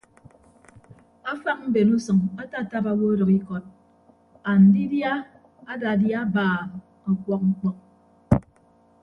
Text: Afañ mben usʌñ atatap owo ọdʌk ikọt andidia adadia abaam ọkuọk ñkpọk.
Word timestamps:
Afañ 1.31 1.57
mben 1.69 1.89
usʌñ 1.97 2.19
atatap 2.41 2.85
owo 2.91 3.03
ọdʌk 3.13 3.31
ikọt 3.37 3.65
andidia 4.49 5.11
adadia 5.71 6.17
abaam 6.25 6.69
ọkuọk 7.09 7.41
ñkpọk. 7.49 7.77